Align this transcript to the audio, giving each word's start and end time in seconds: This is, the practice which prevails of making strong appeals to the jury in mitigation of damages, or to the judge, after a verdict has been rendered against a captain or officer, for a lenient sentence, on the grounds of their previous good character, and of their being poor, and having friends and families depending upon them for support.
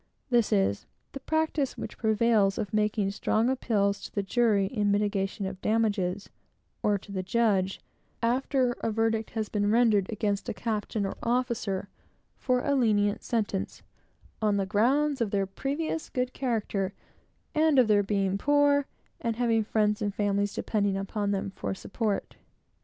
This 0.31 0.51
is, 0.51 0.87
the 1.11 1.19
practice 1.19 1.77
which 1.77 1.99
prevails 1.99 2.57
of 2.57 2.73
making 2.73 3.11
strong 3.11 3.51
appeals 3.51 4.01
to 4.01 4.11
the 4.11 4.23
jury 4.23 4.65
in 4.65 4.89
mitigation 4.89 5.45
of 5.45 5.61
damages, 5.61 6.27
or 6.81 6.97
to 6.97 7.11
the 7.11 7.21
judge, 7.21 7.79
after 8.19 8.71
a 8.81 8.89
verdict 8.89 9.29
has 9.37 9.47
been 9.47 9.69
rendered 9.69 10.09
against 10.11 10.49
a 10.49 10.55
captain 10.55 11.05
or 11.05 11.15
officer, 11.21 11.87
for 12.39 12.61
a 12.61 12.73
lenient 12.73 13.21
sentence, 13.21 13.83
on 14.41 14.57
the 14.57 14.65
grounds 14.65 15.21
of 15.21 15.29
their 15.29 15.45
previous 15.45 16.09
good 16.09 16.33
character, 16.33 16.93
and 17.53 17.77
of 17.77 17.87
their 17.87 18.01
being 18.01 18.39
poor, 18.39 18.87
and 19.19 19.35
having 19.35 19.63
friends 19.63 20.01
and 20.01 20.15
families 20.15 20.51
depending 20.55 20.97
upon 20.97 21.29
them 21.29 21.51
for 21.55 21.75
support. 21.75 22.37